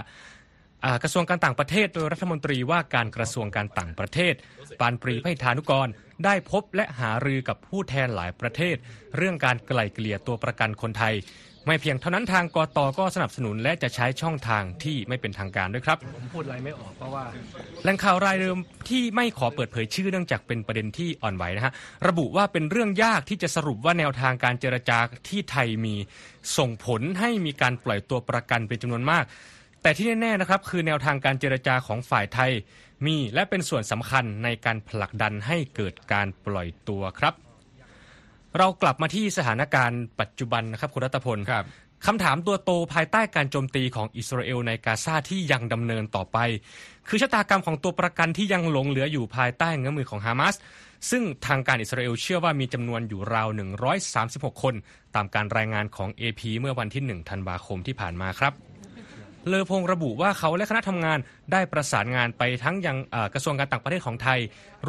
[1.03, 4.33] กระทรวงการต่างประเทศโดยรัฐมนตรีว่าการกระทรวงการต่างประเทศ
[4.79, 5.87] ปานปรีไพธานุกร
[6.25, 8.75] ได้พบและหารือกับผู้แทนหลายประเทศ
[9.17, 11.13] เรื่องการไกล่เกลี่ยตัวประกันคนไทย
[11.65, 17.23] ไม่เพียงเท่านั้นทางกตก็สนับสนุนและจะใช้ช่องทางที่ไม่เป็นทางการด้วยครับผมพูดอะไรไม่ออกเพราะว่า
[17.83, 18.57] แหล่งข่าวรายเดิม
[18.89, 21.73] ที่ไม่ขอเปิดเผยชื่อเนื่องจากเป็นประเด็นที่อ่อนไหวนะฮะ
[22.07, 24.97] ระบุว่าเป็นเรื่องยากที่จะสรุปว่าแนวทางการเจรจา
[25.29, 25.95] ที่ไทยมี
[26.57, 29.23] ส่งผลให้มีการปล่อยตัวประกันเป็นจำนวนมาก
[29.81, 32.51] แต่ที่แน่ๆนะครับคือแนวทางการเจรจาของฝ่ายไทย
[33.05, 37.33] มีและเป็นส่วนสำคัญในการผลักดันให้เกิดการปล่อยตัวครับ
[38.57, 41.65] เรากลับมาที่สถานการณ์ปัจจุบันนะครับคุณรัตพลครับ
[42.05, 46.37] คำถามตัวโตภายใต้การโจมตีของอิสราเอลในกาซาที่ยังดำเนินต่อไป
[47.07, 50.55] คือชะตากรรมของตัวประกันที่ยังหลงเหลืออยู่ภายใต้เงื้อมือของฮามาส
[51.09, 53.47] ซึ่งทางการอิสราเอลเชื่อว่ามีจำนวนอยู่ราว
[54.05, 54.75] 136 คน
[55.15, 58.53] ตามการรายงานของ AP เมื่อวันที่ 1 ธันวาคมที่ผ่านมาครับ
[59.47, 61.19] เลอพงระบุว่าเขาและคณะทำงาน
[61.51, 64.39] ได้ประสานงานไปทั้งยังเอ่อกระทรวงการต่างประเทศของไทย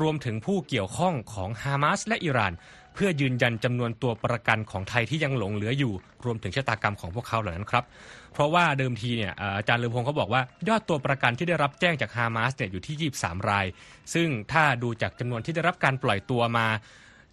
[0.00, 2.52] รวมถึงผู้เกี่ยวข้องของฮามาสและอิหร่าน
[2.96, 5.92] เพื่อยืนยันจำนวนตัวประกันของไทยที่ยังหลงเหลืออยู่
[6.24, 7.84] รวมถึงชะตากรรมของพวกเขาเหล่านั้นครับ
[8.32, 13.66] เพราะว่าเดิมทีเนี่ยอาจารย์เลอพงศ์เขาบอกว่ายอดตัวประกันที่ได้รับแจ้งจากฮามาสเนี่ยอยู่ที่ 23 ราย
[14.14, 16.66] ซึ่งถ้าดูจากจำนวนที่ได้รับการปล่อยตัวมา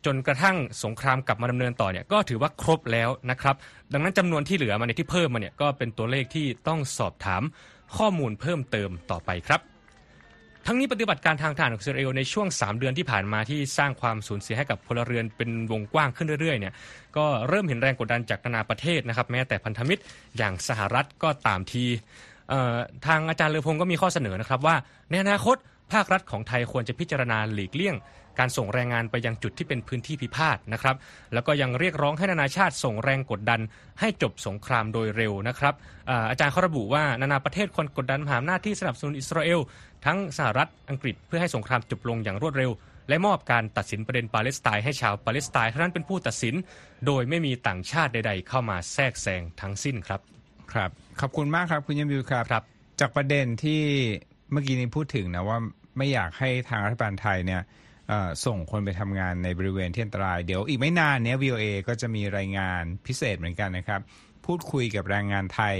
[0.05, 3.55] จนกระทั่งสงครามกลับมาดำเนินต่อเนี่ยก็ถือว่าครบแล้วนะครับ
[3.93, 7.43] ดังนั้นจำนวนที่เหลือมาเนี่ยที่เพิ่มมาเนี่ยก็เป็นตัวเลขที่ต้องสอบถาม
[7.97, 9.72] ข้อมูลเพิ่มเติมต่อไปครับ
[10.67, 16.73] ทั้งนี้ปฏิบัติการทางทหารของอิสราเอลในช่วง 3 เดือนที่ผ่านมาที่สร้างความสูญเสียให้กับพลเรือนเป็นวงกว้างขึ้นเรื่อยๆเนี่ย
[17.17, 20.01] ก็เริ่มเห็นแรงกดดันจากนานาประเทศนะครับแม้แต่พันธมิตร
[20.37, 21.85] อย่างสหรัฐก็ตามที
[23.05, 24.75] ทางอาจารย์เลอพงศ์ก็มีข้อเสนอนะครับว่า
[25.09, 25.57] ในอนาคต
[25.91, 27.95] ภาครัฐของไทยควรจะพิจารณาหลีกเลี่ยง
[28.39, 30.95] การส่งแรงงานไปยังจุดที่เป็นพื้นที่พิพาทนะครับ
[31.33, 33.59] แล้วก็ยังเรียกร้องให้นานาชาติส่งแรงกดดัน
[33.99, 35.73] ให้จบสงครามโดยเร็วนะครับ
[36.09, 39.59] อาอาจารย์เขาระบุว่านานาประเทศควรกดดันมหาอำนาจที่สนับสนุนอิสราเอล
[40.05, 42.71] ทั้งสหรัฐอังกฤษเพื่อให้สงครามจบลงอย่างรวดเร็ว
[43.09, 46.55] และมอบการตัดสินประเด็นปาเลสไตน์ให้ชาวปาเลสไตน์เท่านั้นเป็นผู้ตัดสิน
[47.05, 50.21] โดยไม่มีต่างชาติใด ๆ เข้ามาแทรกแซงทั้งสิ้นครับ
[50.73, 50.89] ครับ
[51.21, 52.63] ขอบคุณมากครับคุณยมิวครับครับ
[52.99, 53.81] จากประเด็นที่
[54.53, 55.57] เมื่อกี้นี้พูดถึงนะว่า
[55.97, 57.61] ไม่อยากให้ทางรัฐบาลไทยเนี่ย
[58.45, 64.01] ส่งคนไปทำงานในบริเวณที่อันตราย เดี๋ยวอีกไม่นานเนี้ย VOA ก็จะมีรายงานพิเศษเหมือนกันนะครับ
[64.45, 65.75] พูดคุยกับแรงงานไทย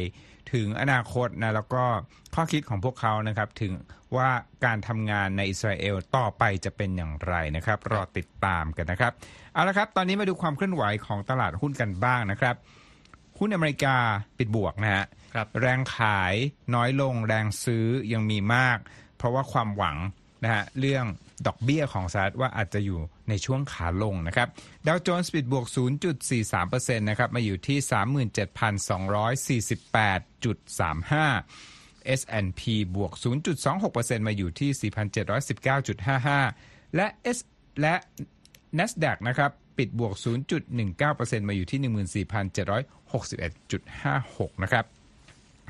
[0.54, 1.84] ถึงอนาคตนะแล้วก็
[2.36, 3.74] ข้อคิดของพวกเขานะครับ ถึง
[4.16, 4.30] ว่า
[4.66, 9.14] การทำงานในอิสราเอลต่อไปจะเป็นอย่างไรนะครับ รอติดตามกันนะครับ
[9.54, 12.56] เอาละครับ ตอนนี้มาดูความเคลื่อนไหวของตลาดหุ้นกันบ้างนะครับ
[13.40, 13.96] หุ้นอเมริกา
[14.38, 16.34] ปิดบวกนะฮะ รแรงขาย
[16.76, 18.78] น้อยลงแรงซื้อยังมีมาก
[19.18, 19.98] เพราะว่าความหวัง
[20.44, 21.06] นะฮะเรื่อง
[21.48, 24.48] ดอกเบี้ยของสหรัฐว่าอาจจะอยู่ในช่วงขาลงนะครับ
[24.88, 25.66] ดาวโจนส์ปิดบวก
[26.32, 27.78] 0.43%นะครับมาอยู่ที่
[29.68, 32.62] 37,248.35 S&P
[32.96, 33.12] บวก
[33.70, 34.72] 0.26%มาอยู่ที่
[36.34, 37.40] 4,719.55 และ S
[37.82, 37.96] และ
[38.80, 40.14] NASDAQ นะครับปิดบวก
[40.82, 41.80] 0.19%มาอยู่ที่
[42.26, 44.86] 14,761.56 นะครับ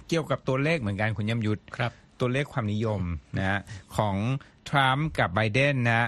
[0.10, 3.02] เกี่ยวกับตัวเลขเหมือนกันคุณยมยุทธครับ ตัวเลขความนิยม
[3.38, 3.60] นะฮะ
[3.98, 4.16] ของ
[4.70, 6.08] ทรัมป์กับไบเดนนะฮะ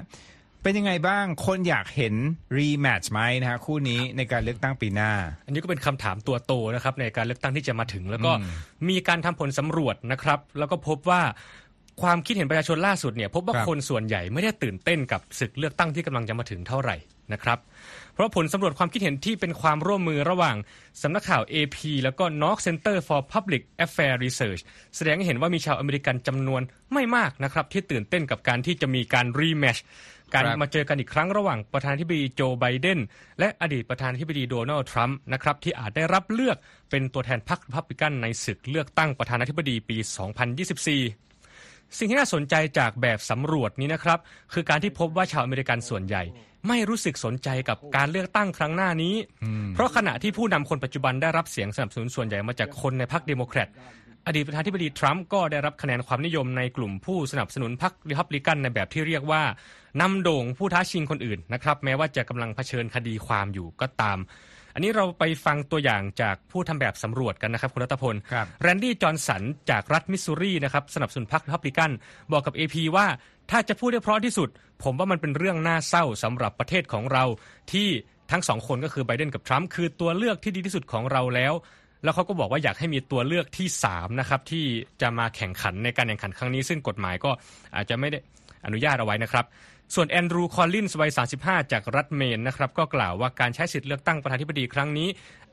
[0.63, 2.13] เป็นยังไงบ้างคนอยากเห็น
[2.57, 5.11] รีแมตช์ไหมนะฮะคู่นี้ในการเลือกตั้งปีหน้า
[5.45, 11.21] อันนี้ก็เป็นคำถามตัวโตนะครับในการเลือกตั้งที่จะมาถึง แล้วก็อืมมีการทำผลสำรวจนะครับ แล้วก็พบว่า
[12.01, 16.95] ความคิดเห็นประชาชนล่าสุดเนี่ยพบว่าครับคนส่วนใหญ่ไม่ได้ตื่นเต้นกับศึกเลือกตั้งที่กำลังจะมาถึงเท่าไหร่
[17.33, 17.59] นะครับ
[18.13, 20.55] เพราะผลสำรวจความคิดเห็นที่เป็นความร่วมมือระหว่าง
[21.01, 24.61] สำนักข่าว AP แล้วก็ Knox Center for Public Affairs Research
[24.95, 26.61] แสดงให้เห็นว่ามีชาวอเมริกันจำนวน
[26.93, 29.77] ไม่มากนะครับที่ตื่นเต้นกับการที่จะมีการรีแมช
[30.33, 32.99] การครับมาเจอกันอีกครั้งระหว่างประธานาธิบดีโจไบเดน
[33.39, 36.57] และอดีตประธานาธิบดีโดนัลด์ทรัมป์นะครับที่อาจได้รับเลือก
[36.89, 39.97] เป็นตัวแทนพรรครีพับลิกันในศึกเลือกตั้งประธานาธิบดีปี
[40.63, 41.24] 2024
[41.97, 44.19] สิ่งที่น่าสนใจจากแบบสำรวจนี้นะครับ
[44.53, 46.23] คือการที่พบว่าชาวอเมริกันส่วนใหญ่
[46.67, 49.15] ไม่รู้สึกสนใจกับการเลือกตั้งครั้งหน้านี้
[49.73, 53.69] เพราะขณะที่ผู้นำคนปัจจุบันได้รับเสียงสนับสนุนส่วนใหญ่มาจากคนในพรรคเดโมแครต
[54.27, 59.41] อดีตประธานาธิบดีทรัมป์ก็ได้รับคะแนนความนิยมในกลุ่มผู้สนับสนุนพรรครีพับลิกันในแบบที่เรียกว่า
[60.01, 64.17] นำโด่งผู้ท้าชิงคนอื่นนะครับแม้ว่าจะกำลังเผชิญคดีความอยู่ก็ตาม
[64.75, 71.91] อันนี้เราไปฟังตัวอย่างจากผู้ทำแบบสำรวจกันนะครับคุณรัตพลครับแรนดี้จอห์นสันจากรัฐมิสซูรีนะครับสนับสนุนพรรครีพับลิกัน
[72.31, 73.05] บอกกับ AP ว่า
[73.51, 74.49] ถ้าจะพูดได้เพราะที่สุด
[74.83, 77.23] ผมว่ามันเป็นเรื่องน่าเศร้าสำหรับประเทศของเรา
[77.71, 77.87] ที่
[78.31, 81.53] ทั้งสองคนก็คือไบเดนกับทรัมป์คือตัวเลือกที่ดีที่สุดของเราแล้ว
[82.03, 84.65] แล้วเขาก็บอกว่าอยากให้มีตัวเลือกที่3นะครับที่
[85.01, 87.31] จะมาแข่งขันในการแข่งขันครั้งนี้ ซึ่งกฎหมายก็
[87.75, 88.19] อาจจะไม่ได้
[88.65, 89.45] อนุญาตเอาไว้นะครับ
[89.93, 95.07] ส่วนแอนดรูคอลลินส์วัย 35 จากรัฐเมนนะครับก็กล่าวว่าการใช้สิทธิ์เลือกตั้งประธานาธิบดีครั้งนี้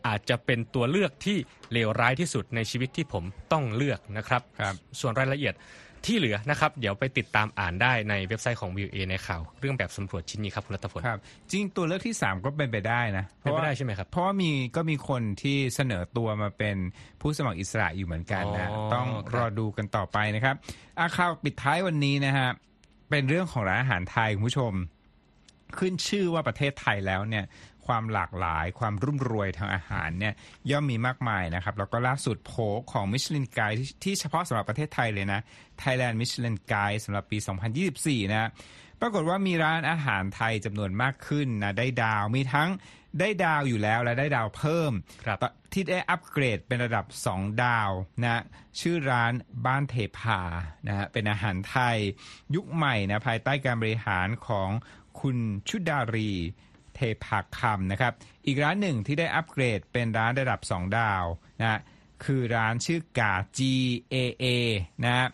[0.07, 1.37] อาจจะเป็นตัวเลือกที่
[1.73, 5.55] เลวร้ายที่สุดในชีวิตที่ผมต้องเลือกนะครับครับส่วนรายละเอียด
[6.07, 16.77] ที่เหลือนะครับ เดี๋ยวไปติดตามอ่านได้ในเว็บไซต์ของ VOA ในข่าว เรื่องแบบสำรวจชิ้นนี้ครับคุณรัตพลครับ จริงตัวเลือกที่ 3 ก็เป็นไปได้นะเป็นไปได้ใช่ไหมครับ เพราะว่ามีก็มีคนที่เสนอตัวมาเป็น
[17.21, 20.55] ผู้สมัครอิสระอยู่เหมือนกันนะอ๋อต้องครับรอดูกันต่อไปนะครับ
[20.99, 22.49] อาข่าวปิดท้ายวันนี้นะฮะ
[23.13, 24.73] เป็นเรื่องของร้านอาหารไทยคุณผู้ชม
[25.79, 27.45] ขึ้นชื่อว่าประเทศไทยแล้วเนี่ย
[27.87, 30.35] ความหลากหลาย ความรุ่มรวยทางอาหารเนี่ย
[30.71, 32.53] ย่อมมีมากมายนะครับ แล้วก็ล่าสุดโผ
[32.93, 35.41] ของมิชลินไกด์ที่เฉพาะสำหรับประเทศไทยเลยนะ
[35.83, 37.39] Thailand Michelin Guide สำหรับปี
[37.85, 38.51] 2024 นะ
[39.01, 42.71] ปรากฏว่ามีร้านอาหารไทยจำนวนมากขึ้นนะได้ดาวมีทั้ง
[43.21, 44.93] ได้ดาวอยู่แล้วและได้ดาวเพิ่ม
[45.25, 45.39] ครับ
[45.73, 47.91] ที่ได้อัปเกรดเป็นระดับ 2 ดาว
[48.23, 48.43] นะ
[48.81, 49.33] ชื่อร้าน
[49.67, 50.41] บ้านเทพา
[50.87, 51.99] นะฮะเป็นอาหารไทย
[52.55, 54.71] ยุคใหม่นะภายใต้การบริหารของ
[55.21, 55.37] คุณ
[55.69, 56.33] ชุดารี
[56.95, 58.13] เทพาคำนะครับ
[58.47, 61.25] อีกร้านหนึ่งที่ได้อัปเกรดเป็นร้านระดับ 2 ดาว
[61.61, 61.81] นะ
[62.25, 63.61] คือร้านชื่อกา G
[64.15, 64.45] A A
[65.05, 65.27] นะฮะ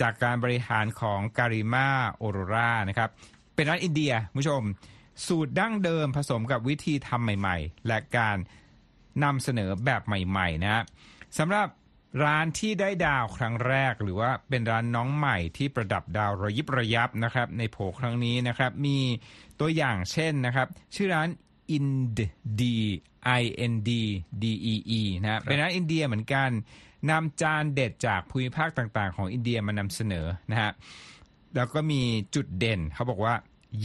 [0.00, 3.10] จากการบริหารของการิมาโอโรรานะครับ
[3.54, 4.62] เป็นร้านอินเดียผู้ชม
[5.26, 8.36] สูตรดั้งเดิมผสมกับวิธีทำใหม่ ๆ และการ
[9.24, 10.82] นำเสนอแบบใหม่ ๆ นะฮะ
[11.38, 11.66] สำหรับ
[12.22, 18.98] ร้านที่ได้ดาวครั้งแรก หรือว่าเป็นร้านน้องใหม่ที่ประดับดาวระยิบระยับนะครับ ในโผครั้งนี้นะครับ มี
[19.60, 21.28] ตัวอย่างเช่นนะครับ ชื่อร้าน
[21.76, 22.18] Ind
[22.60, 22.62] D
[23.40, 23.90] I N D
[24.42, 26.50] D E E นะฮะเป็นร้านอินเดียเหมือนกัน
[27.10, 30.70] นำจานเด็ดจากภูมิภาคต่างๆ ของอินเดียมานำเสนอนะฮะ
[31.56, 32.02] แล้วก็มี
[32.34, 33.34] จุดเด่นเขาบอกว่า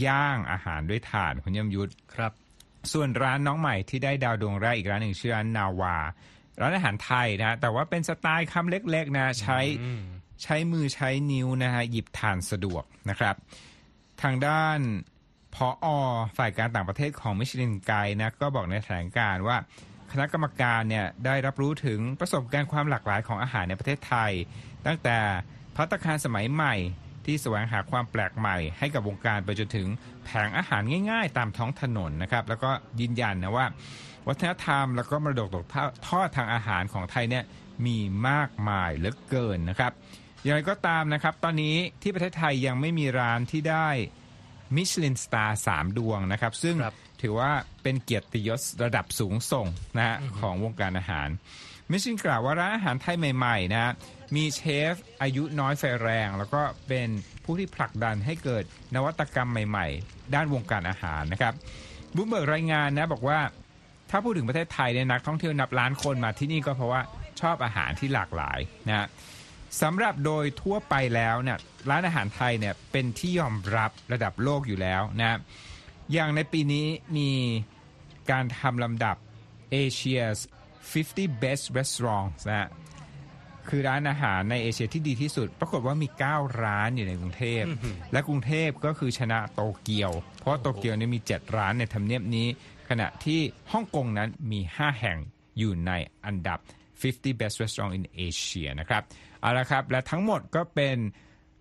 [0.06, 2.32] ย่างอาหารด้วยถ่านคุณยมยุทธครับ
[2.92, 5.96] ส่วนร้านน้องใหม่ที่ได้ดาวดวงแรกอีกร้านหนึ่งชื่อร้านนาวา
[6.60, 9.60] ร้านอาหารไทยนะฮะแต่ว่าเป็นสไตล์คำเล็กๆนะใช้
[10.42, 13.34] ใช้มือใช้นิ้วนะฮะหยิบทานสะดวกนะครับ
[14.22, 14.78] ทางด้าน
[15.54, 15.86] พออ
[16.38, 19.56] ฝ่ายการต่างประเทศของมิชลินไกด์นะก็บอกในแถลงการณ์ว่า
[20.12, 24.32] คณะกรรมการเนี่ยได้รับรู้ถึงประสบการณ์ความหลากหลายของอาหารในประเทศไทย
[24.86, 25.18] ตั้งแต่
[25.76, 26.74] พัตตาคารสมัยใหม่
[27.24, 29.86] ที่แสวงหาความแปลกใหม่ให้กับวงการไปจนถึง
[30.24, 32.70] แผงอาหารง่าย ๆ ตามท้องถนนนะครับ แล้วก็
[33.00, 33.66] ยืนยันนะว่า
[34.28, 35.64] วัฒนธรรม แล้วก็มรดกตก
[36.08, 37.44] ทอดทางอาหารของไทยเนี่ย
[37.86, 39.92] มีมากมายเหลือเกินนะครับ
[40.42, 43.88] อย่างไรก็ตามนะครับ ตอนนี้ที่ประเทศไทยยังไม่มีร้านที่ได้
[44.76, 47.50] มิชลินสตาร์สามดวงนะครับ ซึ่งครับถือว่า
[47.82, 51.28] เป็นเกียรติยศระดับสูงส่งนะฮะของวงการอาหาร
[51.90, 53.92] มิชลินกล่าวว่าร้านอาหารไทยใหม่ๆนะฮะ
[54.36, 54.60] มีเช
[54.92, 57.08] ฟอายุน้อยไฟแรง แล้วก็เป็น
[57.44, 61.54] ผู้ที่ผลักดันให้เกิดนวัตกรรมใหม่ ๆ ด้านวงการอาหารนะครับ
[62.14, 63.38] บุมเบิร์กรายงานนะบอกว่า
[64.10, 67.00] ถ้าพูดถึงประเทศไทยเนี่ยนักท่องเที่ยวนับล้านคนมาที่นี่ก็เพราะว่า
[67.40, 69.06] ชอบอาหารที่หลากหลายนะฮะ
[69.82, 71.58] สำหรับโดยทั่วไปแล้วเนี่ย
[71.90, 75.38] ร้านอาหารไทยเนี่ยเป็นที่ยอมรับระดับโลกอยู่แล้วนะ
[76.12, 77.30] อย่างในปีนี้มี
[78.30, 79.16] การทำลำดับ
[79.74, 80.38] Asia's
[80.90, 82.68] 50 Best Restaurants นะ
[83.68, 87.62] คือร้านอาหารในเอเชียที่ดีที่สุด ปรากฏว่ามี 9 ร้านอยู่ในกรุงเทพ
[88.12, 92.48] และกรุงเทพก็คือชนะโตเกียว เพราะโตเกียวเนี่ยมี 7 ร้านในทำเนียบนี้
[92.90, 93.40] ขณะที่
[93.72, 95.18] ฮ่องกงนั้นมี 5 แห่ง
[95.58, 95.92] อยู่ใน
[96.24, 96.58] อันดับ
[97.00, 99.02] 50 best restaurant in Asia นะครับ
[99.40, 100.96] เอาละครับ และทั้งหมดก็เป็น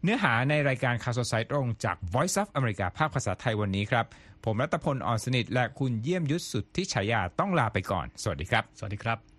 [0.03, 4.05] เนื้อหาในรายการข่าวสดสายตรงจาก Voice of America ภาคภาษาไทยวันนี้ครับ
[4.45, 9.38] ผมรัตพลอ่อนสนิท และคุณเยี่ยมยุทธสุดที่ฉายาต้องลาไปก่อน สวัสดีครับ สวัสดีครับ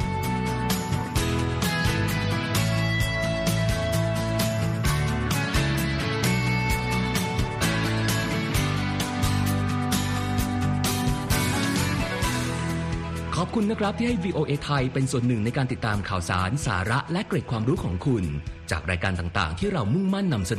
[13.63, 18.23] คุณนะครับที่ให้ VOA ไทยเป็นส่วนหนึ่งในการติดตามข่าวสาร สาระและเกร็ดความรู้ของคุณ
[18.71, 20.49] จากรายการต่างๆ ที่เรามุ่งมั่นนำเส